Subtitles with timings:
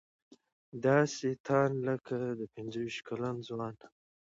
[0.85, 3.75] داسې تاند لکه د پنځه ویشت کلن ځوان.